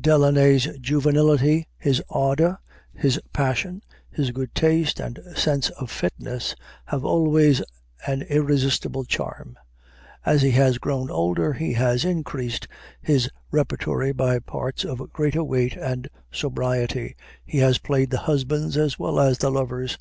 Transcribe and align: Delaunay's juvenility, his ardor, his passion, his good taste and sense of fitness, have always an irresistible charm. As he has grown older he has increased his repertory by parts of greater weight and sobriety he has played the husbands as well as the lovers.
Delaunay's 0.00 0.68
juvenility, 0.80 1.66
his 1.76 2.00
ardor, 2.08 2.58
his 2.94 3.18
passion, 3.32 3.82
his 4.08 4.30
good 4.30 4.54
taste 4.54 5.00
and 5.00 5.18
sense 5.34 5.68
of 5.70 5.90
fitness, 5.90 6.54
have 6.84 7.04
always 7.04 7.60
an 8.06 8.22
irresistible 8.22 9.02
charm. 9.04 9.56
As 10.24 10.42
he 10.42 10.52
has 10.52 10.78
grown 10.78 11.10
older 11.10 11.54
he 11.54 11.72
has 11.72 12.04
increased 12.04 12.68
his 13.02 13.28
repertory 13.50 14.12
by 14.12 14.38
parts 14.38 14.84
of 14.84 15.12
greater 15.12 15.42
weight 15.42 15.76
and 15.76 16.06
sobriety 16.30 17.16
he 17.44 17.58
has 17.58 17.78
played 17.78 18.10
the 18.10 18.18
husbands 18.30 18.76
as 18.76 18.96
well 18.96 19.18
as 19.18 19.38
the 19.38 19.50
lovers. 19.50 19.98